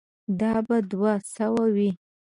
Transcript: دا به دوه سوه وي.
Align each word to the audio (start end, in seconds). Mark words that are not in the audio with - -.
دا 0.39 0.53
به 0.67 0.77
دوه 0.91 1.13
سوه 1.35 1.63
وي. 1.75 1.89